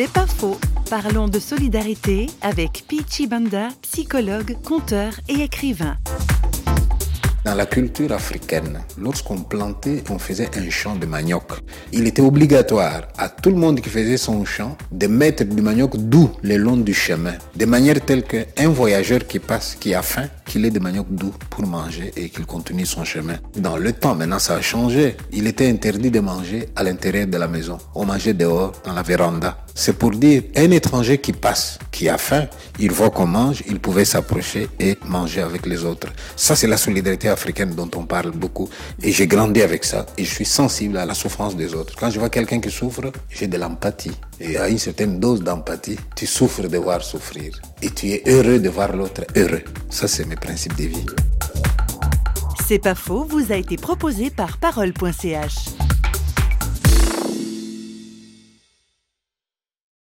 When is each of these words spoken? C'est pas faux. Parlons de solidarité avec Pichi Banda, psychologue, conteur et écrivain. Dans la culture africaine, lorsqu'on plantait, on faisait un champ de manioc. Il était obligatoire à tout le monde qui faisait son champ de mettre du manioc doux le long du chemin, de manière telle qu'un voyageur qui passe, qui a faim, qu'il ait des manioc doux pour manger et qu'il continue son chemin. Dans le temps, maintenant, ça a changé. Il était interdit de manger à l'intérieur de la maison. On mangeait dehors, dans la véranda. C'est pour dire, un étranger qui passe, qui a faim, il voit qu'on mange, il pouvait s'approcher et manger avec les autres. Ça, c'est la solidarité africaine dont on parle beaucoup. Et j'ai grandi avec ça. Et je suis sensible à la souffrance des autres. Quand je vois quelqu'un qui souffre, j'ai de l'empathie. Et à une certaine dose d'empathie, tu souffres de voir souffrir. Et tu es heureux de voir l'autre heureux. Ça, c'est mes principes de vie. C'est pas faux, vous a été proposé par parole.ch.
C'est 0.00 0.10
pas 0.10 0.26
faux. 0.26 0.58
Parlons 0.88 1.28
de 1.28 1.38
solidarité 1.38 2.28
avec 2.40 2.84
Pichi 2.88 3.26
Banda, 3.26 3.68
psychologue, 3.82 4.56
conteur 4.64 5.12
et 5.28 5.42
écrivain. 5.42 5.98
Dans 7.44 7.54
la 7.54 7.66
culture 7.66 8.10
africaine, 8.12 8.80
lorsqu'on 8.96 9.42
plantait, 9.42 10.02
on 10.08 10.18
faisait 10.18 10.48
un 10.56 10.70
champ 10.70 10.96
de 10.96 11.04
manioc. 11.04 11.52
Il 11.92 12.06
était 12.06 12.22
obligatoire 12.22 13.08
à 13.18 13.28
tout 13.28 13.50
le 13.50 13.56
monde 13.56 13.80
qui 13.82 13.90
faisait 13.90 14.16
son 14.16 14.42
champ 14.46 14.78
de 14.90 15.06
mettre 15.06 15.44
du 15.44 15.60
manioc 15.60 15.96
doux 15.98 16.30
le 16.42 16.56
long 16.56 16.78
du 16.78 16.94
chemin, 16.94 17.34
de 17.54 17.66
manière 17.66 18.00
telle 18.02 18.24
qu'un 18.24 18.68
voyageur 18.68 19.26
qui 19.26 19.38
passe, 19.38 19.76
qui 19.78 19.94
a 19.94 20.00
faim, 20.00 20.28
qu'il 20.46 20.64
ait 20.64 20.70
des 20.70 20.80
manioc 20.80 21.08
doux 21.10 21.34
pour 21.50 21.66
manger 21.66 22.10
et 22.16 22.30
qu'il 22.30 22.46
continue 22.46 22.86
son 22.86 23.04
chemin. 23.04 23.36
Dans 23.56 23.76
le 23.76 23.92
temps, 23.92 24.14
maintenant, 24.14 24.38
ça 24.38 24.54
a 24.54 24.60
changé. 24.62 25.16
Il 25.32 25.46
était 25.46 25.68
interdit 25.68 26.10
de 26.10 26.20
manger 26.20 26.68
à 26.74 26.84
l'intérieur 26.84 27.26
de 27.26 27.36
la 27.36 27.48
maison. 27.48 27.76
On 27.94 28.06
mangeait 28.06 28.34
dehors, 28.34 28.72
dans 28.84 28.94
la 28.94 29.02
véranda. 29.02 29.58
C'est 29.80 29.94
pour 29.94 30.10
dire, 30.10 30.42
un 30.56 30.70
étranger 30.72 31.16
qui 31.16 31.32
passe, 31.32 31.78
qui 31.90 32.10
a 32.10 32.18
faim, 32.18 32.44
il 32.78 32.92
voit 32.92 33.08
qu'on 33.08 33.26
mange, 33.26 33.62
il 33.66 33.80
pouvait 33.80 34.04
s'approcher 34.04 34.68
et 34.78 34.98
manger 35.06 35.40
avec 35.40 35.64
les 35.64 35.86
autres. 35.86 36.08
Ça, 36.36 36.54
c'est 36.54 36.66
la 36.66 36.76
solidarité 36.76 37.30
africaine 37.30 37.74
dont 37.74 37.90
on 37.96 38.04
parle 38.04 38.30
beaucoup. 38.32 38.68
Et 39.02 39.10
j'ai 39.10 39.26
grandi 39.26 39.62
avec 39.62 39.86
ça. 39.86 40.04
Et 40.18 40.24
je 40.26 40.34
suis 40.34 40.44
sensible 40.44 40.98
à 40.98 41.06
la 41.06 41.14
souffrance 41.14 41.56
des 41.56 41.72
autres. 41.72 41.94
Quand 41.98 42.10
je 42.10 42.18
vois 42.18 42.28
quelqu'un 42.28 42.60
qui 42.60 42.70
souffre, 42.70 43.10
j'ai 43.30 43.46
de 43.46 43.56
l'empathie. 43.56 44.12
Et 44.38 44.58
à 44.58 44.68
une 44.68 44.76
certaine 44.76 45.18
dose 45.18 45.40
d'empathie, 45.42 45.96
tu 46.14 46.26
souffres 46.26 46.68
de 46.68 46.76
voir 46.76 47.02
souffrir. 47.02 47.58
Et 47.80 47.88
tu 47.88 48.10
es 48.10 48.22
heureux 48.26 48.58
de 48.58 48.68
voir 48.68 48.94
l'autre 48.94 49.22
heureux. 49.34 49.62
Ça, 49.88 50.06
c'est 50.08 50.26
mes 50.26 50.36
principes 50.36 50.76
de 50.76 50.84
vie. 50.84 51.06
C'est 52.68 52.80
pas 52.80 52.94
faux, 52.94 53.24
vous 53.24 53.50
a 53.50 53.56
été 53.56 53.78
proposé 53.78 54.28
par 54.28 54.58
parole.ch. 54.58 55.79